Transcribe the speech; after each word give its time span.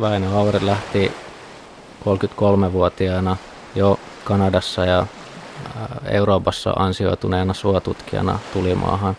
Väinö 0.00 0.30
Aure 0.30 0.66
lähti 0.66 1.12
33-vuotiaana 2.04 3.36
jo 3.74 3.98
Kanadassa 4.24 4.84
ja 4.84 5.06
Euroopassa 6.04 6.70
ansioituneena 6.70 7.54
suotutkijana 7.54 8.38
tuli 8.52 8.74
maahan 8.74 9.16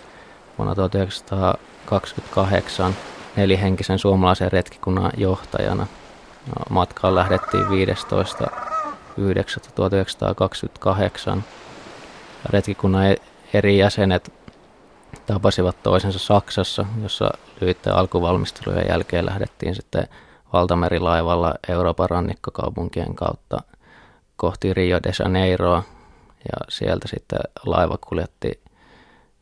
vuonna 0.57 0.75
1928 0.75 2.95
nelihenkisen 3.35 3.99
suomalaisen 3.99 4.51
retkikunnan 4.51 5.11
johtajana. 5.17 5.87
No, 6.47 6.55
matkaan 6.69 7.15
lähdettiin 7.15 7.65
15.9.1928. 7.65 7.71
Retkikunnan 12.49 13.05
e- 13.05 13.15
eri 13.53 13.77
jäsenet 13.77 14.33
tapasivat 15.25 15.83
toisensa 15.83 16.19
Saksassa, 16.19 16.85
jossa 17.03 17.31
lyhyiden 17.61 17.95
alkuvalmistelujen 17.95 18.87
jälkeen 18.87 19.25
lähdettiin 19.25 19.75
sitten 19.75 20.07
valtamerilaivalla 20.53 21.53
Euroopan 21.69 22.09
rannikkokaupunkien 22.09 23.15
kautta 23.15 23.57
kohti 24.35 24.73
Rio 24.73 24.99
de 25.03 25.11
Janeiroa 25.19 25.83
ja 26.39 26.65
sieltä 26.69 27.07
sitten 27.07 27.39
laiva 27.65 27.97
kuljetti 27.97 28.61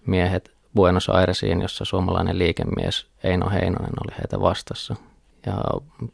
miehet 0.05 0.51
Buenos 0.75 1.09
Airesiin, 1.09 1.61
jossa 1.61 1.85
suomalainen 1.85 2.39
liikemies 2.39 3.07
Eino 3.23 3.49
Heinonen 3.49 3.93
oli 4.03 4.17
heitä 4.17 4.39
vastassa. 4.39 4.95
Ja 5.45 5.53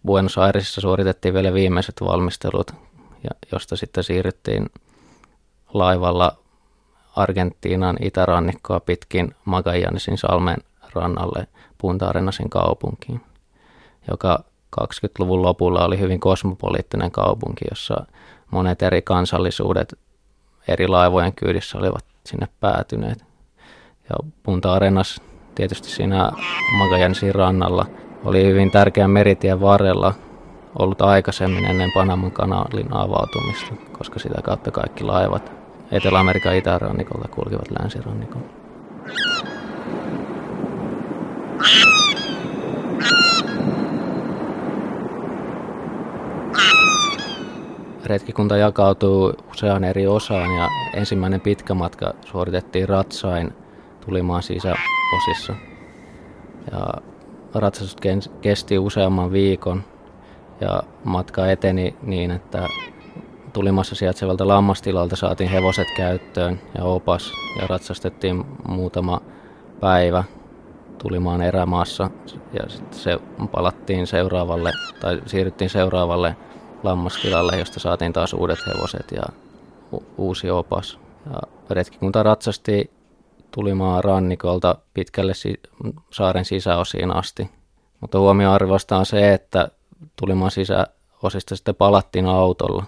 Buenos 0.05 0.37
Airesissa 0.37 0.81
suoritettiin 0.81 1.33
vielä 1.33 1.53
viimeiset 1.53 1.95
valmistelut, 2.01 2.71
ja 3.23 3.29
josta 3.51 3.75
sitten 3.75 4.03
siirryttiin 4.03 4.69
laivalla 5.73 6.37
Argentiinan 7.15 7.97
itärannikkoa 8.01 8.79
pitkin 8.79 9.35
Magallanesin 9.45 10.17
salmen 10.17 10.57
rannalle 10.93 11.47
Punta 11.77 12.07
Arenasin 12.07 12.49
kaupunkiin, 12.49 13.21
joka 14.11 14.43
20-luvun 14.81 15.41
lopulla 15.41 15.85
oli 15.85 15.99
hyvin 15.99 16.19
kosmopoliittinen 16.19 17.11
kaupunki, 17.11 17.65
jossa 17.71 18.05
monet 18.51 18.81
eri 18.81 19.01
kansallisuudet 19.01 19.99
eri 20.67 20.87
laivojen 20.87 21.33
kyydissä 21.33 21.77
olivat 21.77 22.05
sinne 22.25 22.47
päätyneet. 22.59 23.25
Ja 24.09 24.15
Punta 24.43 24.73
Arenas 24.73 25.21
tietysti 25.55 25.89
siinä 25.89 26.31
Magallanesin 26.77 27.35
rannalla 27.35 27.85
oli 28.25 28.45
hyvin 28.45 28.71
tärkeä 28.71 29.07
meritien 29.07 29.61
varrella 29.61 30.13
ollut 30.79 31.01
aikaisemmin 31.01 31.65
ennen 31.65 31.91
Panaman 31.93 32.31
kanalin 32.31 32.93
avautumista, 32.93 33.75
koska 33.97 34.19
sitä 34.19 34.41
kautta 34.41 34.71
kaikki 34.71 35.03
laivat 35.03 35.51
Etelä-Amerikan 35.91 36.55
itärannikolta 36.55 37.27
kulkivat 37.27 37.71
länsirannikolla. 37.79 38.47
Retkikunta 48.05 48.57
jakautuu 48.57 49.33
useaan 49.51 49.83
eri 49.83 50.07
osaan 50.07 50.55
ja 50.55 50.67
ensimmäinen 50.93 51.41
pitkä 51.41 51.73
matka 51.73 52.13
suoritettiin 52.25 52.89
Ratsain 52.89 53.53
tulimaan 54.05 54.43
sisäosissa. 54.43 55.53
Ja 56.71 56.93
ratsastus 57.55 57.97
kesti 58.41 58.79
useamman 58.79 59.31
viikon 59.31 59.83
ja 60.61 60.83
matka 61.03 61.47
eteni 61.47 61.95
niin, 62.01 62.31
että 62.31 62.67
tulimassa 63.53 63.95
sijaitsevalta 63.95 64.47
lammastilalta 64.47 65.15
saatiin 65.15 65.49
hevoset 65.49 65.87
käyttöön 65.97 66.59
ja 66.77 66.83
opas 66.83 67.31
ja 67.61 67.67
ratsastettiin 67.67 68.45
muutama 68.67 69.21
päivä 69.79 70.23
tulimaan 70.97 71.41
erämaassa 71.41 72.09
ja 72.53 72.69
sitten 72.69 72.99
se 72.99 73.19
palattiin 73.51 74.07
seuraavalle 74.07 74.71
tai 75.01 75.21
siirryttiin 75.25 75.69
seuraavalle 75.69 76.35
lammastilalle, 76.83 77.57
josta 77.57 77.79
saatiin 77.79 78.13
taas 78.13 78.33
uudet 78.33 78.59
hevoset 78.67 79.11
ja 79.11 79.23
u- 79.93 80.05
uusi 80.17 80.49
opas. 80.49 80.99
Ja 81.33 81.39
retkikunta 81.69 82.23
ratsasti 82.23 82.91
tulimaan 83.51 84.03
rannikolta 84.03 84.75
pitkälle 84.93 85.33
si- 85.33 85.61
saaren 86.11 86.45
sisäosiin 86.45 87.15
asti. 87.15 87.49
Mutta 88.01 88.19
huomioarvosta 88.19 88.97
on 88.97 89.05
se, 89.05 89.33
että 89.33 89.67
tulimaan 90.15 90.51
sisäosista 90.51 91.55
sitten 91.55 91.75
palattiin 91.75 92.25
autolla 92.25 92.83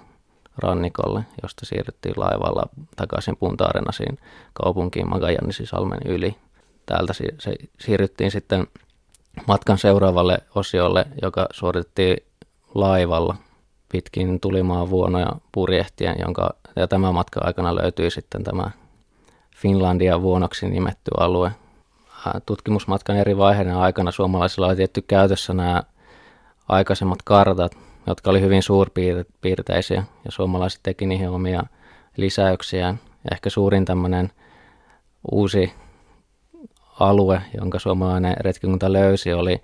rannikolle, 0.57 1.22
josta 1.44 1.66
siirryttiin 1.66 2.16
laivalla 2.17 2.63
takaisin 2.95 3.38
Punta 3.38 3.66
Arenasiin 3.66 4.17
kaupunkiin 4.53 5.09
Magallanesin 5.09 5.67
yli. 6.06 6.35
Täältä 6.85 7.13
si- 7.13 7.35
se 7.39 7.56
siirryttiin 7.79 8.31
sitten 8.31 8.67
matkan 9.47 9.77
seuraavalle 9.77 10.38
osiolle, 10.56 11.06
joka 11.22 11.47
suoritettiin 11.51 12.17
laivalla 12.75 13.35
pitkin 13.95 14.39
tulimaan 14.39 14.89
vuonoja 14.89 15.28
purjehtien, 15.51 16.16
jonka, 16.19 16.50
ja 16.75 16.88
tämän 16.88 17.13
matkan 17.13 17.45
aikana 17.45 17.75
löytyi 17.75 18.11
sitten 18.11 18.44
tämä 18.44 18.72
Finlandia 19.56 20.22
vuonoksi 20.22 20.69
nimetty 20.69 21.11
alue. 21.17 21.51
Tutkimusmatkan 22.45 23.17
eri 23.17 23.38
vaiheiden 23.38 23.75
aikana 23.75 24.11
suomalaisilla 24.11 24.67
oli 24.67 24.75
tietty 24.75 25.01
käytössä 25.01 25.53
nämä 25.53 25.83
aikaisemmat 26.67 27.19
kartat, 27.23 27.78
jotka 28.07 28.29
oli 28.29 28.41
hyvin 28.41 28.63
suurpiirteisiä, 28.63 30.03
ja 30.25 30.31
suomalaiset 30.31 30.79
teki 30.83 31.06
niihin 31.06 31.29
omia 31.29 31.63
lisäyksiään. 32.17 33.00
Ehkä 33.31 33.50
suurin 33.50 33.85
tämmöinen 33.85 34.31
uusi 35.31 35.73
alue, 37.00 37.41
jonka 37.57 37.79
suomalainen 37.79 38.35
retkikunta 38.39 38.94
löysi, 38.94 39.33
oli 39.33 39.62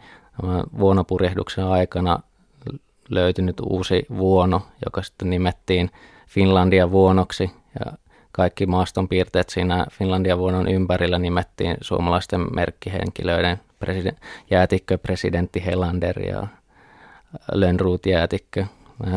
vuonopurjehduksen 0.80 1.66
aikana 1.66 2.20
löytynyt 3.12 3.60
uusi 3.60 4.06
vuono, 4.18 4.62
joka 4.86 5.02
sitten 5.02 5.30
nimettiin 5.30 5.90
Finlandia 6.28 6.92
vuonoksi 6.92 7.52
ja 7.86 7.92
kaikki 8.32 8.66
maastonpiirteet 8.66 9.50
siinä 9.50 9.86
Finlandia 9.92 10.38
vuonon 10.38 10.68
ympärillä 10.68 11.20
nimettiin 11.20 11.78
suomalaisten 11.82 12.56
merkkihenkilöiden 12.56 13.60
president, 13.80 14.18
jäätikkö 14.52 14.98
presidentti 14.98 15.66
Helander 15.66 16.20
ja 16.20 16.48
Lönnruut 17.52 18.06
jäätikkö 18.06 18.66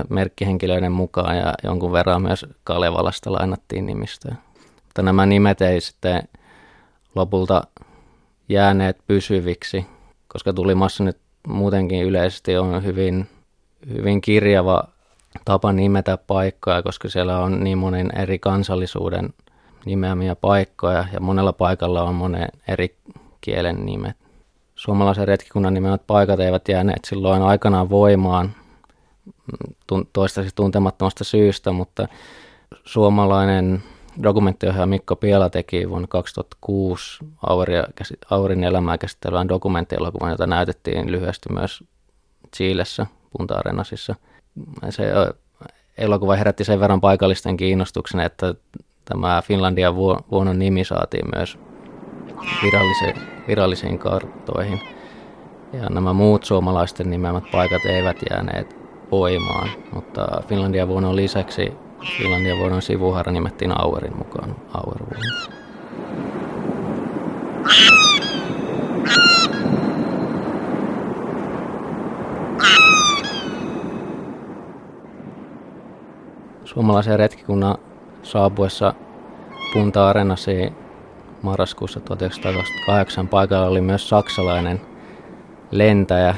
merkkihenkilöiden 0.08 0.92
mukaan 0.92 1.36
ja 1.36 1.54
jonkun 1.64 1.92
verran 1.92 2.22
myös 2.22 2.46
Kalevalasta 2.64 3.32
lainattiin 3.32 3.86
nimistöä. 3.86 4.34
Mutta 4.84 5.02
nämä 5.02 5.26
nimet 5.26 5.60
ei 5.60 5.80
sitten 5.80 6.22
lopulta 7.14 7.62
jääneet 8.48 8.98
pysyviksi, 9.06 9.86
koska 10.28 10.52
tulimassa 10.52 11.04
nyt 11.04 11.18
muutenkin 11.48 12.02
yleisesti 12.02 12.56
on 12.56 12.84
hyvin 12.84 13.26
hyvin 13.92 14.20
kirjava 14.20 14.84
tapa 15.44 15.72
nimetä 15.72 16.16
paikkoja, 16.16 16.82
koska 16.82 17.08
siellä 17.08 17.38
on 17.38 17.64
niin 17.64 17.78
monen 17.78 18.18
eri 18.18 18.38
kansallisuuden 18.38 19.34
nimeämiä 19.84 20.36
paikkoja 20.36 21.04
ja 21.12 21.20
monella 21.20 21.52
paikalla 21.52 22.02
on 22.02 22.14
monen 22.14 22.48
eri 22.68 22.96
kielen 23.40 23.86
nimet. 23.86 24.16
Suomalaisen 24.74 25.28
retkikunnan 25.28 25.74
nimeät 25.74 26.06
paikat 26.06 26.40
eivät 26.40 26.68
jääneet 26.68 27.04
silloin 27.04 27.42
aikanaan 27.42 27.90
voimaan 27.90 28.54
toistaiseksi 30.12 30.56
tuntemattomasta 30.56 31.24
syystä, 31.24 31.72
mutta 31.72 32.08
suomalainen 32.84 33.82
dokumenttiohjaaja 34.22 34.86
Mikko 34.86 35.16
Piela 35.16 35.50
teki 35.50 35.90
vuonna 35.90 36.08
2006 36.08 37.18
Aurin 38.30 38.64
elämää 38.64 38.98
käsittelevän 38.98 39.48
dokumenttielokuvan, 39.48 40.30
jota 40.30 40.46
näytettiin 40.46 41.12
lyhyesti 41.12 41.52
myös 41.52 41.84
Chiilessä 42.56 43.06
Punta 43.38 43.54
Arenasissa. 43.54 44.14
Se 44.90 45.12
elokuva 45.98 46.36
herätti 46.36 46.64
sen 46.64 46.80
verran 46.80 47.00
paikallisten 47.00 47.56
kiinnostuksen, 47.56 48.20
että 48.20 48.54
tämä 49.04 49.42
Finlandia 49.44 49.94
vuonon 50.30 50.58
nimi 50.58 50.84
saatiin 50.84 51.26
myös 51.34 51.58
virallisiin, 52.62 53.14
virallisiin 53.48 53.98
karttoihin. 53.98 54.80
Ja 55.72 55.88
nämä 55.90 56.12
muut 56.12 56.44
suomalaisten 56.44 57.10
nimeämät 57.10 57.44
paikat 57.52 57.84
eivät 57.84 58.16
jääneet 58.30 58.76
voimaan, 59.10 59.68
mutta 59.92 60.42
Finlandia 60.48 60.88
vuonon 60.88 61.16
lisäksi 61.16 61.72
Finlandia 62.18 62.56
vuonon 62.56 62.82
sivuhara 62.82 63.32
nimettiin 63.32 63.80
Auerin 63.80 64.18
mukaan 64.18 64.56
Auervuono. 64.74 65.20
Suomalaisen 76.74 77.18
retkikunnan 77.18 77.78
saapuessa 78.22 78.94
Punta 79.72 80.08
Arenasi 80.08 80.72
marraskuussa 81.42 82.00
1928 82.00 83.28
paikalla 83.28 83.66
oli 83.66 83.80
myös 83.80 84.08
saksalainen 84.08 84.80
lentäjä 85.70 86.34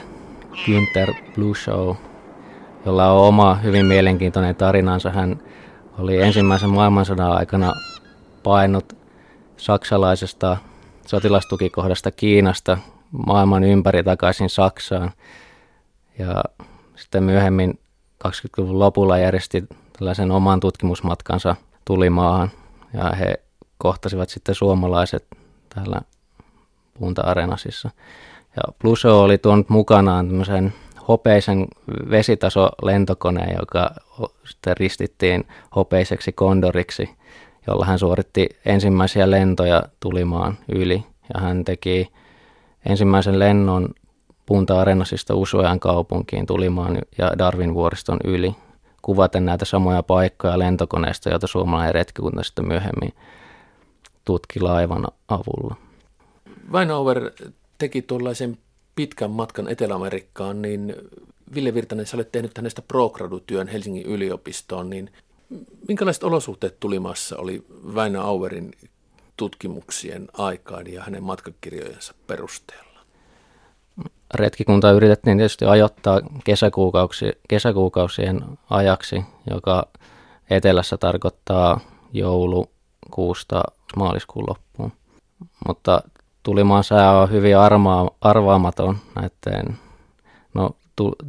Günther 0.52 1.14
Blushow, 1.34 1.94
jolla 2.86 3.12
on 3.12 3.28
oma 3.28 3.54
hyvin 3.54 3.86
mielenkiintoinen 3.86 4.56
tarinansa. 4.56 5.10
Hän 5.10 5.42
oli 5.98 6.22
ensimmäisen 6.22 6.70
maailmansodan 6.70 7.32
aikana 7.32 7.72
painut 8.42 8.96
saksalaisesta 9.56 10.56
sotilastukikohdasta 11.06 12.10
Kiinasta 12.10 12.78
maailman 13.26 13.64
ympäri 13.64 14.02
takaisin 14.02 14.50
Saksaan. 14.50 15.10
Ja 16.18 16.44
sitten 16.96 17.22
myöhemmin 17.22 17.78
20-luvun 18.26 18.78
lopulla 18.78 19.18
järjesti 19.18 19.64
tällaisen 19.98 20.30
oman 20.30 20.60
tutkimusmatkansa 20.60 21.56
tulimaahan 21.84 22.50
ja 22.94 23.12
he 23.12 23.34
kohtasivat 23.78 24.28
sitten 24.28 24.54
suomalaiset 24.54 25.26
täällä 25.74 26.00
Punta 26.98 27.22
Arenasissa. 27.22 27.90
Ja 28.56 28.62
Pluso 28.78 29.22
oli 29.22 29.38
tuonut 29.38 29.68
mukanaan 29.68 30.28
tämmöisen 30.28 30.74
hopeisen 31.08 31.66
vesitaso 32.10 32.68
lentokoneen, 32.82 33.56
joka 33.58 33.90
sitten 34.44 34.76
ristittiin 34.76 35.44
hopeiseksi 35.76 36.32
kondoriksi, 36.32 37.10
jolla 37.66 37.84
hän 37.84 37.98
suoritti 37.98 38.48
ensimmäisiä 38.66 39.30
lentoja 39.30 39.82
tulimaan 40.00 40.58
yli. 40.74 41.04
Ja 41.34 41.40
hän 41.40 41.64
teki 41.64 42.12
ensimmäisen 42.86 43.38
lennon 43.38 43.88
Punta 44.46 44.80
Arenasista 44.80 45.34
Usuajan 45.34 45.80
kaupunkiin 45.80 46.46
tulimaan 46.46 46.98
ja 47.18 47.32
Darwin 47.38 47.74
vuoriston 47.74 48.18
yli, 48.24 48.54
kuvaten 49.06 49.44
näitä 49.44 49.64
samoja 49.64 50.02
paikkoja 50.02 50.58
lentokoneesta, 50.58 51.30
joita 51.30 51.46
suomalainen 51.46 51.94
retkikunta 51.94 52.42
sitten 52.42 52.68
myöhemmin 52.68 53.12
tutki 54.24 54.60
laivan 54.60 55.06
avulla. 55.28 55.76
Vainauer 56.72 57.30
teki 57.78 58.02
tuollaisen 58.02 58.58
pitkän 58.94 59.30
matkan 59.30 59.68
Etelä-Amerikkaan, 59.68 60.62
niin 60.62 60.94
Ville 61.54 61.74
Virtanen, 61.74 62.06
sä 62.06 62.16
olet 62.16 62.32
tehnyt 62.32 62.56
hänestä 62.56 62.82
pro-gradutyön 62.82 63.68
Helsingin 63.68 64.06
yliopistoon, 64.06 64.90
niin 64.90 65.10
minkälaiset 65.88 66.24
olosuhteet 66.24 66.80
tulimassa 66.80 67.36
oli 67.36 67.66
Väinö 67.94 68.20
Auerin 68.20 68.72
tutkimuksien 69.36 70.28
aikaan 70.32 70.92
ja 70.92 71.02
hänen 71.02 71.22
matkakirjojensa 71.22 72.14
perusteella? 72.26 72.85
Retkikunta 74.34 74.90
yritettiin 74.90 75.36
tietysti 75.36 75.64
ajoittaa 75.64 76.20
kesäkuukausi, 76.44 77.32
kesäkuukausien 77.48 78.44
ajaksi, 78.70 79.24
joka 79.50 79.86
etelässä 80.50 80.96
tarkoittaa 80.96 81.80
joulukuusta 82.12 83.62
maaliskuun 83.96 84.44
loppuun. 84.48 84.92
Mutta 85.66 86.02
tulimaan 86.42 86.84
sää 86.84 87.18
on 87.18 87.30
hyvin 87.30 87.58
armaa, 87.58 88.10
arvaamaton 88.20 88.98
näiden, 89.14 89.78
no 90.54 90.70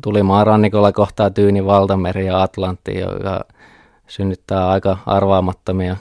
tulimaan 0.04 0.48
rannikolla 0.48 0.92
kohtaa 0.92 1.30
Tyyni 1.30 1.66
valtameri 1.66 2.26
ja 2.26 2.42
Atlantti, 2.42 3.00
joka 3.00 3.46
synnyttää 4.08 4.70
aika 4.70 4.98
arvaamattomia 5.06 5.98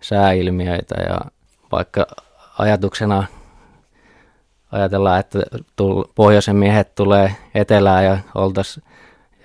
sääilmiöitä 0.00 0.94
ja 1.08 1.20
vaikka 1.72 2.06
ajatuksena 2.58 3.24
ajatellaan, 4.72 5.20
että 5.20 5.38
pohjoisen 6.14 6.56
miehet 6.56 6.94
tulee 6.94 7.36
etelään 7.54 8.04
ja 8.04 8.18
oltaisiin 8.34 8.84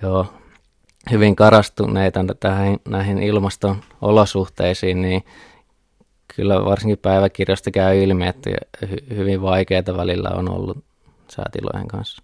jo 0.02 0.26
hyvin 1.10 1.36
karastuneita 1.36 2.20
tähän, 2.40 2.76
näihin 2.88 3.18
ilmaston 3.18 3.76
olosuhteisiin, 4.02 5.02
niin 5.02 5.24
kyllä 6.36 6.64
varsinkin 6.64 6.98
päiväkirjasta 6.98 7.70
käy 7.70 8.02
ilmi, 8.02 8.26
että 8.26 8.50
hyvin 9.16 9.42
vaikeaa 9.42 9.96
välillä 9.96 10.30
on 10.30 10.50
ollut 10.50 10.84
säätilojen 11.30 11.88
kanssa. 11.88 12.22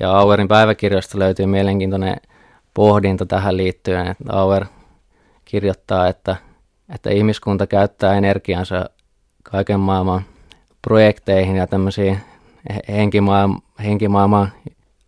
Ja 0.00 0.12
Auerin 0.12 0.48
päiväkirjasta 0.48 1.18
löytyy 1.18 1.46
mielenkiintoinen 1.46 2.16
pohdinta 2.74 3.26
tähän 3.26 3.56
liittyen, 3.56 4.06
että 4.06 4.32
Auer 4.32 4.64
kirjoittaa, 5.44 6.08
että, 6.08 6.36
että 6.94 7.10
ihmiskunta 7.10 7.66
käyttää 7.66 8.14
energiansa 8.14 8.90
kaiken 9.42 9.80
maailman 9.80 10.22
projekteihin 10.82 11.56
ja 11.56 11.66
tämmöisiin 11.66 12.20
henkimaailman, 12.88 13.62
henkimaailman 13.84 14.52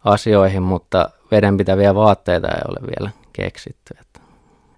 asioihin, 0.05 0.63
mutta 0.63 1.11
vedenpitäviä 1.31 1.95
vaatteita 1.95 2.49
ei 2.49 2.61
ole 2.69 2.87
vielä 2.87 3.11
keksitty. 3.33 3.95
Että, 4.01 4.21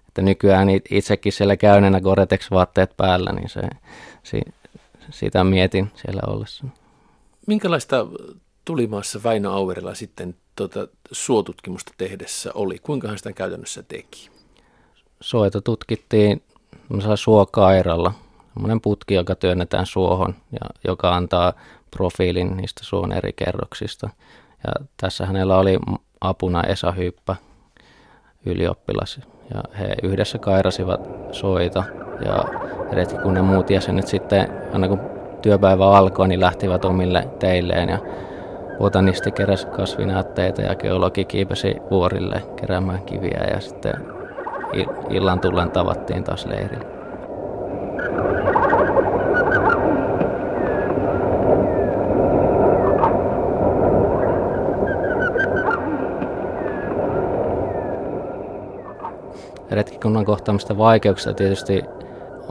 että 0.07 0.21
nykyään 0.21 0.67
itsekin 0.91 1.33
siellä 1.33 1.57
käyneenä 1.57 2.01
Gore-Tex-vaatteet 2.01 2.97
päällä, 2.97 3.31
niin 3.31 3.49
se, 3.49 3.61
si, 4.23 4.41
sitä 5.09 5.43
mietin 5.43 5.91
siellä 5.95 6.21
ollessa. 6.27 6.65
Minkälaista 7.47 8.07
tulimaassa 8.65 9.19
Väinö 9.23 9.51
Auerilla 9.51 9.95
sitten 9.95 10.35
tuota, 10.55 10.87
suotutkimusta 11.11 11.93
tehdessä 11.97 12.51
oli? 12.53 12.79
Kuinka 12.79 13.07
hän 13.07 13.17
sitä 13.17 13.33
käytännössä 13.33 13.83
teki? 13.83 14.29
Soita 15.21 15.61
tutkittiin 15.61 16.43
suokairalla, 17.15 18.13
semmoinen 18.53 18.81
putki, 18.81 19.13
joka 19.13 19.35
työnnetään 19.35 19.85
suohon 19.85 20.35
ja 20.51 20.69
joka 20.87 21.15
antaa 21.15 21.53
profiilin 21.93 22.57
niistä 22.57 22.83
suon 22.83 23.11
eri 23.11 23.33
kerroksista. 23.33 24.09
Ja 24.67 24.85
tässä 25.01 25.25
hänellä 25.25 25.57
oli 25.57 25.79
apuna 26.21 26.63
Esa 26.63 26.91
Hyppä, 26.91 27.35
ylioppilas, 28.45 29.19
ja 29.53 29.63
he 29.79 29.95
yhdessä 30.03 30.37
kairasivat 30.37 31.09
soita, 31.31 31.83
ja 32.25 32.43
retkikunnan 32.91 33.45
muut 33.45 33.69
jäsenet 33.69 34.07
sitten, 34.07 34.47
aina 34.73 34.87
kun 34.87 34.99
työpäivä 35.41 35.85
alkoi, 35.85 36.27
niin 36.27 36.39
lähtivät 36.39 36.85
omille 36.85 37.27
teilleen, 37.39 37.89
ja 37.89 37.99
botanisti 38.77 39.31
keräsi 39.31 39.67
kasvinäytteitä 39.67 40.61
ja 40.61 40.75
geologi 40.75 41.25
kiipesi 41.25 41.75
vuorille 41.91 42.43
keräämään 42.55 43.03
kiviä, 43.03 43.47
ja 43.53 43.59
sitten 43.59 43.93
illan 45.09 45.39
tullen 45.39 45.71
tavattiin 45.71 46.23
taas 46.23 46.45
leirille. 46.45 46.85
Retkikunnan 59.75 60.25
kohtaamista 60.25 60.77
vaikeuksista 60.77 61.33
tietysti 61.33 61.83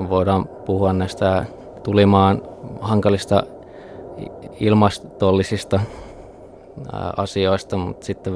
voidaan 0.09 0.49
puhua 0.49 0.93
näistä 0.93 1.45
tulimaan 1.83 2.43
hankalista 2.81 3.43
ilmastollisista 4.61 5.81
asioista, 7.17 7.76
mutta 7.76 8.07
sitten 8.07 8.33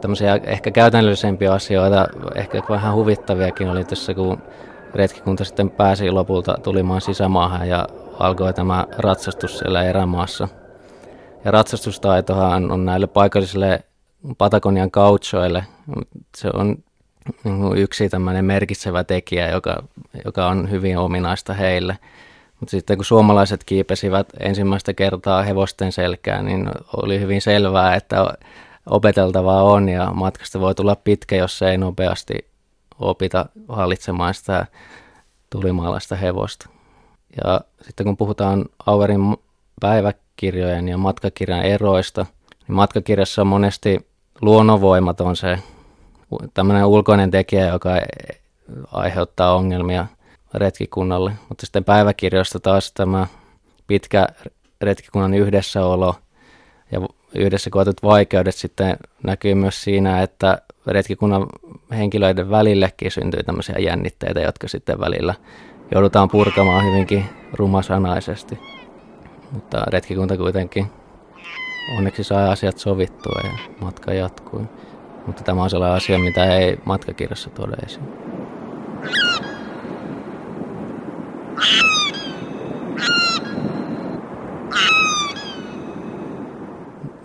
tämmöisiä 0.00 0.40
ehkä 0.44 0.70
käytännöllisempiä 0.70 1.52
asioita, 1.52 2.06
ehkä 2.34 2.62
vähän 2.68 2.94
huvittaviakin 2.94 3.68
oli 3.68 3.84
tässä, 3.84 4.14
kun 4.14 4.38
retkikunta 4.94 5.44
sitten 5.44 5.70
pääsi 5.70 6.10
lopulta 6.10 6.54
tulimaan 6.62 7.00
sisämaahan 7.00 7.68
ja 7.68 7.86
alkoi 8.18 8.54
tämä 8.54 8.86
ratsastus 8.98 9.58
siellä 9.58 9.82
erämaassa. 9.82 10.48
Ja 11.44 11.50
ratsastustaitohan 11.50 12.70
on 12.70 12.84
näille 12.84 13.06
paikallisille 13.06 13.84
Patagonian 14.38 14.90
kauchoille, 14.90 15.64
se 16.36 16.50
on 16.54 16.76
yksi 17.76 18.08
tämmöinen 18.08 18.44
merkitsevä 18.44 19.04
tekijä, 19.04 19.50
joka, 19.50 19.82
joka 20.24 20.46
on 20.46 20.70
hyvin 20.70 20.98
ominaista 20.98 21.54
heille. 21.54 21.98
Mutta 22.60 22.70
sitten 22.70 22.98
kun 22.98 23.04
suomalaiset 23.04 23.64
kiipesivät 23.64 24.28
ensimmäistä 24.40 24.94
kertaa 24.94 25.42
hevosten 25.42 25.92
selkään, 25.92 26.44
niin 26.44 26.70
oli 26.96 27.20
hyvin 27.20 27.42
selvää, 27.42 27.94
että 27.94 28.34
opeteltavaa 28.86 29.62
on 29.62 29.88
ja 29.88 30.10
matkasta 30.14 30.60
voi 30.60 30.74
tulla 30.74 30.96
pitkä, 30.96 31.36
jos 31.36 31.62
ei 31.62 31.78
nopeasti 31.78 32.34
opita 32.98 33.46
hallitsemaan 33.68 34.34
sitä 34.34 34.66
tulimaalaista 35.50 36.16
hevosta. 36.16 36.68
Ja 37.44 37.60
sitten 37.82 38.06
kun 38.06 38.16
puhutaan 38.16 38.64
Auerin 38.86 39.36
päiväkirjojen 39.80 40.88
ja 40.88 40.98
matkakirjan 40.98 41.62
eroista, 41.62 42.26
niin 42.68 42.76
matkakirjassa 42.76 43.44
monesti 43.44 44.06
luonnonvoimat 44.40 45.20
on 45.20 45.36
se 45.36 45.58
tämmöinen 46.54 46.84
ulkoinen 46.84 47.30
tekijä, 47.30 47.66
joka 47.66 47.90
aiheuttaa 48.92 49.54
ongelmia 49.54 50.06
retkikunnalle. 50.54 51.32
Mutta 51.48 51.66
sitten 51.66 51.84
päiväkirjoista 51.84 52.60
taas 52.60 52.92
tämä 52.92 53.26
pitkä 53.86 54.26
retkikunnan 54.80 55.34
yhdessäolo 55.34 56.14
ja 56.92 57.00
yhdessä 57.34 57.70
koetut 57.70 58.02
vaikeudet 58.02 58.54
sitten 58.54 58.96
näkyy 59.22 59.54
myös 59.54 59.84
siinä, 59.84 60.22
että 60.22 60.58
retkikunnan 60.86 61.46
henkilöiden 61.90 62.50
välillekin 62.50 63.10
syntyy 63.10 63.42
tämmöisiä 63.42 63.76
jännitteitä, 63.78 64.40
jotka 64.40 64.68
sitten 64.68 65.00
välillä 65.00 65.34
joudutaan 65.90 66.28
purkamaan 66.28 66.84
hyvinkin 66.84 67.24
rumasanaisesti. 67.52 68.58
Mutta 69.52 69.84
retkikunta 69.86 70.36
kuitenkin 70.36 70.86
onneksi 71.96 72.24
sai 72.24 72.48
asiat 72.48 72.78
sovittua 72.78 73.40
ja 73.44 73.50
matka 73.80 74.12
jatkui. 74.12 74.60
Mutta 75.26 75.44
tämä 75.44 75.62
on 75.62 75.70
sellainen 75.70 75.96
asia, 75.96 76.18
mitä 76.18 76.56
ei 76.56 76.78
matkakirjassa 76.84 77.50
tuoda 77.50 77.76
esiin. 77.84 78.06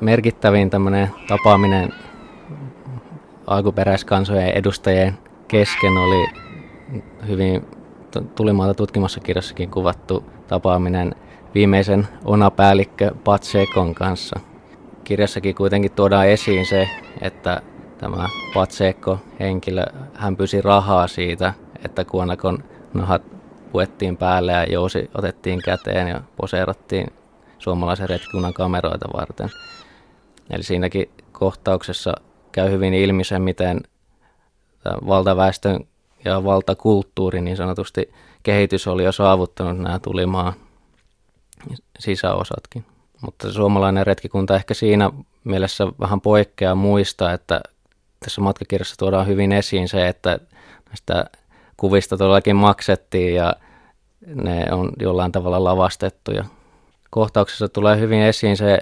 Merkittävin 0.02 0.70
tämmöinen 0.70 1.10
tapaaminen 1.28 1.94
alkuperäiskansojen 3.48 4.50
edustajien 4.50 5.18
kesken 5.48 5.98
oli 5.98 6.28
hyvin 7.28 7.66
tulimaalta 8.36 8.74
tutkimassa 8.74 9.20
kirjassakin 9.20 9.72
kuvattu 9.72 10.24
tapaaminen 10.48 11.16
viimeisen 11.54 12.08
onapäällikkö 12.26 13.12
Patsekon 13.24 13.96
kanssa– 13.96 14.40
kirjassakin 15.08 15.56
kuitenkin 15.56 15.92
tuodaan 15.92 16.28
esiin 16.28 16.66
se, 16.66 16.90
että 17.22 17.62
tämä 17.98 18.30
Patsekko 18.54 19.20
henkilö, 19.40 19.84
hän 20.14 20.38
pysi 20.38 20.62
rahaa 20.62 21.08
siitä, 21.08 21.54
että 21.86 22.06
kuonakon 22.06 22.64
nahat 22.94 23.22
puettiin 23.72 24.18
päälle 24.18 24.52
ja 24.52 24.64
jousi 24.64 25.10
otettiin 25.16 25.62
käteen 25.62 26.08
ja 26.08 26.22
poseerattiin 26.36 27.08
suomalaisen 27.60 28.10
retkikunnan 28.10 28.54
kameroita 28.54 29.08
varten. 29.14 29.50
Eli 30.50 30.64
siinäkin 30.64 31.10
kohtauksessa 31.32 32.14
käy 32.52 32.72
hyvin 32.72 32.94
ilmi 32.94 33.24
se, 33.24 33.40
miten 33.40 33.82
valtaväestön 35.08 35.88
ja 36.26 36.44
valtakulttuuri 36.44 37.42
niin 37.42 37.58
sanotusti 37.58 38.14
kehitys 38.44 38.88
oli 38.88 39.04
jo 39.04 39.12
saavuttanut 39.12 39.78
nämä 39.78 40.00
tulimaan 40.00 40.54
sisäosatkin. 42.00 42.86
Mutta 43.22 43.54
suomalainen 43.54 44.08
retkikunta 44.08 44.56
ehkä 44.56 44.74
siinä 44.74 45.12
mielessä 45.44 45.88
vähän 46.00 46.22
poikkeaa 46.22 46.76
muista, 46.76 47.34
että 47.34 47.62
tässä 48.28 48.42
matkakirjassa 48.42 48.96
tuodaan 48.98 49.28
hyvin 49.28 49.52
esiin 49.52 49.88
se, 49.88 50.08
että 50.08 50.40
näistä 50.90 51.26
kuvista 51.78 52.18
todellakin 52.18 52.56
maksettiin 52.56 53.36
ja 53.36 53.54
ne 54.36 54.66
on 54.72 54.92
jollain 55.00 55.32
tavalla 55.32 55.64
lavastettu. 55.64 56.32
Ja 56.32 56.46
kohtauksessa 57.10 57.70
tulee 57.70 58.00
hyvin 58.00 58.22
esiin 58.22 58.58
se 58.58 58.80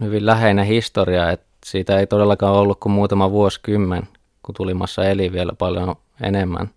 hyvin 0.00 0.26
läheinen 0.26 0.66
historia, 0.66 1.30
että 1.30 1.46
siitä 1.64 1.98
ei 1.98 2.06
todellakaan 2.06 2.54
ollut 2.54 2.80
kuin 2.80 2.92
muutama 2.92 3.30
vuosikymmen, 3.30 4.08
kun 4.42 4.54
Tulimassa 4.54 5.04
eli 5.04 5.32
vielä 5.32 5.52
paljon 5.58 5.94
enemmän 6.20 6.70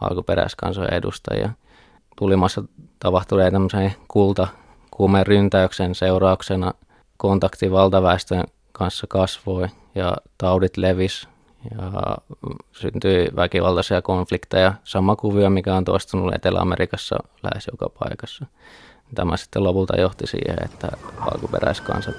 alkuperäiskansojen 0.00 0.94
edustajia. 0.94 1.50
Tulimassa 2.16 2.62
tapahtuneen 2.98 3.52
tämmöisen 3.52 3.94
kulta 4.08 4.48
kuumeen 4.90 5.26
ryntäyksen 5.26 5.94
seurauksena 5.94 6.74
kontakti 7.16 7.70
valtaväestön 7.70 8.44
kanssa 8.78 9.06
kasvoi 9.06 9.68
ja 9.94 10.16
taudit 10.38 10.76
levis 10.76 11.28
ja 11.70 12.16
syntyi 12.72 13.28
väkivaltaisia 13.36 14.02
konflikteja. 14.02 14.74
Sama 14.84 15.16
kuvio, 15.16 15.50
mikä 15.50 15.74
on 15.74 15.84
toistunut 15.84 16.34
Etelä-Amerikassa 16.34 17.16
lähes 17.42 17.68
joka 17.72 17.88
paikassa. 17.98 18.46
Tämä 19.14 19.36
sitten 19.36 19.64
lopulta 19.64 20.00
johti 20.00 20.26
siihen, 20.26 20.58
että 20.64 20.88
alkuperäiskansat 21.20 22.14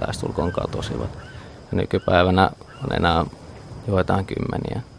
lähestulkoon 0.00 0.52
katosivat. 0.52 1.18
Nykypäivänä 1.72 2.50
on 2.84 2.96
enää 2.96 3.24
joitain 3.88 4.26
kymmeniä. 4.26 4.91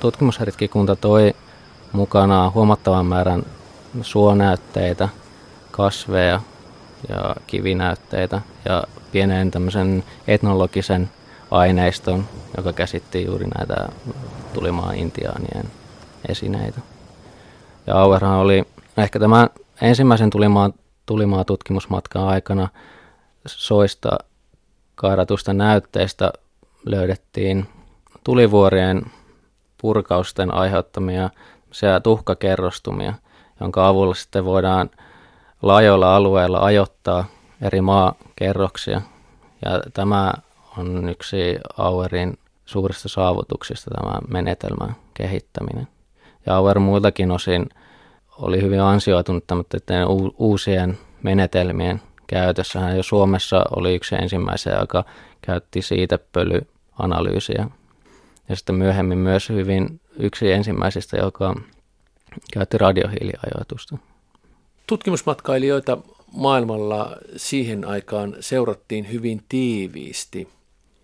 Tutkimusretkikunta 0.00 0.96
toi 0.96 1.34
mukanaan 1.92 2.54
huomattavan 2.54 3.06
määrän 3.06 3.42
suonäytteitä, 4.02 5.08
kasveja 5.70 6.40
ja 7.08 7.36
kivinäytteitä 7.46 8.40
ja 8.64 8.84
pienen 9.12 9.50
tämmöisen 9.50 10.04
etnologisen 10.26 11.10
aineiston, 11.50 12.24
joka 12.56 12.72
käsitti 12.72 13.24
juuri 13.24 13.46
näitä 13.58 13.88
tulimaa 14.52 14.92
intiaanien 14.92 15.70
esineitä. 16.28 16.80
Ja 17.86 17.94
Auerhan 17.98 18.38
oli 18.38 18.64
ehkä 18.96 19.18
tämän 19.18 19.48
ensimmäisen 19.80 20.30
tulimaa, 20.30 20.70
tulimaa 21.06 21.44
tutkimusmatkan 21.44 22.28
aikana 22.28 22.68
soista 23.46 24.18
kairatusta 24.94 25.52
näytteistä 25.52 26.32
löydettiin 26.84 27.68
tulivuorien 28.24 29.02
purkausten 29.80 30.54
aiheuttamia 30.54 31.30
tuhkakerrostumia, 32.02 33.14
jonka 33.60 33.88
avulla 33.88 34.14
sitten 34.14 34.44
voidaan 34.44 34.90
laajoilla 35.62 36.16
alueilla 36.16 36.58
ajoittaa 36.58 37.24
eri 37.62 37.80
maakerroksia. 37.80 39.00
Ja 39.64 39.80
tämä 39.94 40.32
on 40.78 41.08
yksi 41.08 41.58
Auerin 41.78 42.38
suurista 42.64 43.08
saavutuksista 43.08 43.90
tämä 43.90 44.18
menetelmän 44.28 44.96
kehittäminen. 45.14 45.88
Ja 46.46 46.56
Auer 46.56 46.78
muiltakin 46.78 47.30
osin 47.30 47.68
oli 48.38 48.62
hyvin 48.62 48.80
ansioitunut 48.80 49.46
tämmöiden 49.46 50.06
uusien 50.38 50.98
menetelmien 51.22 52.02
käytössä. 52.26 52.80
Hän 52.80 52.96
jo 52.96 53.02
Suomessa 53.02 53.64
oli 53.76 53.94
yksi 53.94 54.14
ensimmäisiä, 54.14 54.78
joka 54.80 55.04
käytti 55.42 55.82
siitepölyanalyysiä. 55.82 57.66
Ja 58.48 58.56
sitten 58.56 58.74
myöhemmin 58.74 59.18
myös 59.18 59.48
hyvin 59.48 60.00
yksi 60.18 60.52
ensimmäisistä, 60.52 61.16
joka 61.16 61.54
käytti 62.52 62.78
radiohiiliajoitusta. 62.78 63.98
Tutkimusmatkailijoita 64.86 65.98
maailmalla 66.32 67.16
siihen 67.36 67.84
aikaan 67.84 68.36
seurattiin 68.40 69.12
hyvin 69.12 69.42
tiiviisti. 69.48 70.48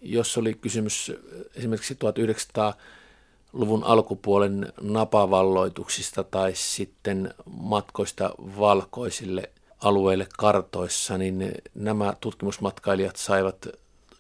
Jos 0.02 0.38
oli 0.38 0.54
kysymys 0.54 1.12
esimerkiksi 1.54 1.94
1900-luvun 1.94 3.84
alkupuolen 3.84 4.72
napavalloituksista 4.80 6.24
tai 6.24 6.52
sitten 6.54 7.34
matkoista 7.46 8.30
valkoisille 8.58 9.50
alueille 9.80 10.26
kartoissa, 10.38 11.18
niin 11.18 11.52
nämä 11.74 12.14
tutkimusmatkailijat 12.20 13.16
saivat 13.16 13.68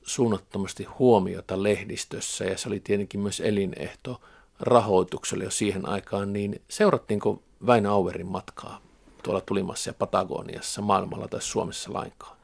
suunnattomasti 0.02 0.84
huomiota 0.84 1.62
lehdistössä 1.62 2.44
ja 2.44 2.58
se 2.58 2.68
oli 2.68 2.80
tietenkin 2.80 3.20
myös 3.20 3.40
elinehto 3.40 4.20
rahoitukselle 4.60 5.44
jo 5.44 5.50
siihen 5.50 5.88
aikaan, 5.88 6.32
niin 6.32 6.62
seurattiinko 6.68 7.42
Väinö 7.66 7.90
Auerin 7.90 8.26
matkaa 8.26 8.80
tuolla 9.22 9.40
Tulimassa 9.40 9.90
ja 9.90 9.94
Patagoniassa 9.94 10.82
maailmalla 10.82 11.28
tai 11.28 11.42
Suomessa 11.42 11.92
lainkaan? 11.92 12.36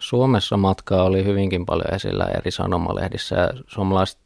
Suomessa 0.00 0.56
matkaa 0.56 1.02
oli 1.02 1.24
hyvinkin 1.24 1.66
paljon 1.66 1.94
esillä 1.94 2.24
eri 2.24 2.50
sanomalehdissä 2.50 3.36
ja 3.36 3.48
suomalaiset 3.66 4.18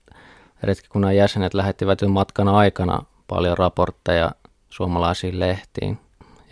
retkikunnan 0.63 1.17
jäsenet 1.17 1.55
lähettivät 1.55 2.01
jo 2.01 2.09
matkan 2.09 2.49
aikana 2.49 3.03
paljon 3.27 3.59
raportteja 3.59 4.31
suomalaisiin 4.71 5.41
lehtiin. 5.41 5.99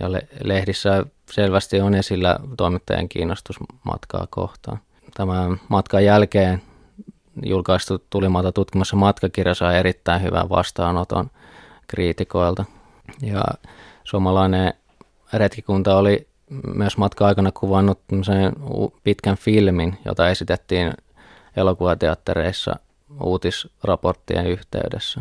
Ja 0.01 0.13
le- 0.13 0.29
lehdissä 0.45 1.07
selvästi 1.31 1.81
on 1.81 1.95
esillä 1.95 2.39
toimittajan 2.57 3.09
kiinnostus 3.09 3.57
matkaa 3.85 4.27
kohtaan. 4.31 4.79
Tämän 5.15 5.61
matkan 5.69 6.05
jälkeen 6.05 6.63
julkaistu 7.43 7.99
Tulimaata 8.11 8.53
tutkimassa 8.53 8.97
matkakirja 8.97 9.55
sai 9.55 9.79
erittäin 9.79 10.23
hyvän 10.23 10.49
vastaanoton 10.49 11.31
kriitikoilta. 11.87 12.65
Ja 13.23 13.45
suomalainen 14.05 14.75
retkikunta 15.33 15.97
oli 15.97 16.29
myös 16.75 16.97
matka-aikana 16.97 17.53
kuvannut 17.53 18.01
pitkän 19.05 19.37
filmin, 19.37 19.99
jota 20.05 20.29
esitettiin 20.29 20.93
elokuvateattereissa 21.57 22.77
uutisraporttien 23.21 24.47
yhteydessä. 24.47 25.21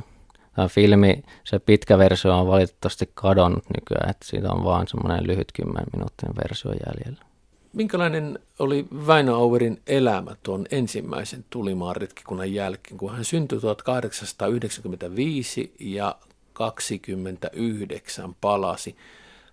Tämä 0.55 0.67
filmi, 0.67 1.23
se 1.43 1.59
pitkä 1.59 1.97
versio 1.97 2.39
on 2.39 2.47
valitettavasti 2.47 3.11
kadonnut 3.13 3.63
nykyään, 3.77 4.09
että 4.09 4.25
siitä 4.27 4.51
on 4.51 4.63
vain 4.63 4.87
semmoinen 4.87 5.27
lyhyt 5.27 5.51
10 5.53 5.85
minuuttinen 5.93 6.35
versio 6.43 6.71
jäljellä. 6.71 7.32
Minkälainen 7.73 8.39
oli 8.59 8.85
Väinö 9.07 9.35
Auerin 9.35 9.81
elämä 9.87 10.35
tuon 10.43 10.65
ensimmäisen 10.71 11.45
Tulimaan 11.49 11.95
retkikunnan 11.95 12.53
jälkeen, 12.53 12.97
kun 12.97 13.11
hän 13.11 13.25
syntyi 13.25 13.59
1895 13.59 15.73
ja 15.79 16.15
29 16.53 18.35
palasi. 18.41 18.95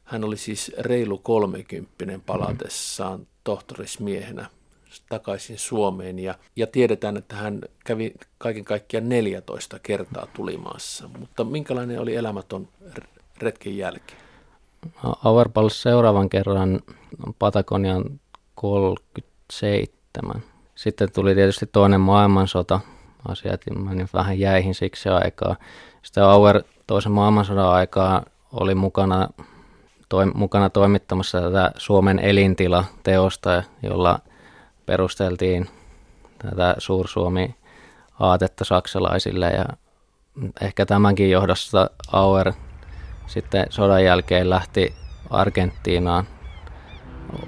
Hän 0.05 0.25
oli 0.25 0.37
siis 0.37 0.73
reilu 0.79 1.19
kolmekymppinen 1.19 2.21
palatessaan 2.21 3.27
tohtorismiehenä 3.45 4.47
takaisin 5.09 5.59
Suomeen 5.59 6.19
ja, 6.19 6.35
ja 6.57 6.67
tiedetään, 6.67 7.17
että 7.17 7.37
hän 7.37 7.61
kävi 7.85 8.15
kaiken 8.39 8.65
kaikkiaan 8.65 9.09
14 9.09 9.79
kertaa 9.79 10.27
tulimaassa. 10.27 11.09
Mutta 11.19 11.45
minkälainen 11.45 12.01
oli 12.01 12.17
elämä 12.17 12.43
tuon 12.43 12.69
retken 13.39 13.77
jälkeen? 13.77 14.30
Auer 15.25 15.49
palasi 15.49 15.81
seuraavan 15.81 16.29
kerran 16.29 16.81
Patagonian 17.39 18.05
37. 18.55 20.43
Sitten 20.75 21.13
tuli 21.13 21.35
tietysti 21.35 21.67
toinen 21.67 22.01
maailmansota. 22.01 22.81
Asiat 23.29 23.61
meni 23.75 24.07
vähän 24.15 24.39
jäihin 24.39 24.75
siksi 24.75 25.09
aikaa. 25.09 25.57
Sitten 26.03 26.25
Auer 26.25 26.63
toisen 26.87 27.13
maailmansodan 27.13 27.69
aikaa 27.69 28.23
oli 28.53 28.75
mukana, 28.75 29.29
toi, 30.09 30.27
mukana 30.27 30.71
toimittamassa 30.71 31.41
tätä 31.41 31.73
Suomen 31.77 32.19
elintila-teosta, 32.19 33.63
jolla 33.83 34.19
perusteltiin 34.87 35.69
tätä 36.39 36.75
Suursuomi-aatetta 36.79 38.65
saksalaisille 38.65 39.51
ja 39.51 39.65
ehkä 40.61 40.87
tämänkin 40.87 41.31
johdosta 41.31 41.91
Auer 42.13 42.53
sitten 43.31 43.67
sodan 43.71 44.05
jälkeen 44.05 44.51
lähti 44.51 44.95
Argentiinaan 45.31 46.25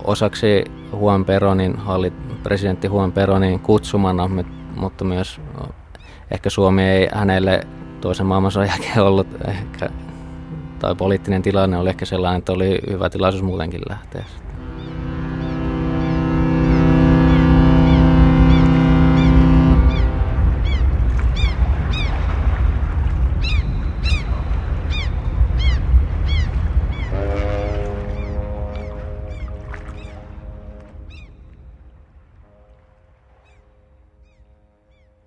osaksi 0.04 0.64
Juan 0.92 1.24
Peronin, 1.24 1.76
presidentti 2.42 2.86
Juan 2.86 3.12
Peronin 3.12 3.60
kutsumana, 3.60 4.30
mutta 4.76 5.04
myös 5.04 5.40
ehkä 6.30 6.50
Suomi 6.50 6.82
ei 6.82 7.08
hänelle 7.14 7.60
toisen 8.00 8.26
maailmansodan 8.26 8.68
jälkeen 8.68 9.02
ollut 9.02 9.26
ehkä, 9.48 9.90
tai 10.78 10.94
poliittinen 10.94 11.42
tilanne 11.42 11.78
oli 11.78 11.88
ehkä 11.88 12.04
sellainen, 12.04 12.38
että 12.38 12.52
oli 12.52 12.80
hyvä 12.90 13.10
tilaisuus 13.10 13.42
muutenkin 13.42 13.80
lähteä. 13.88 14.24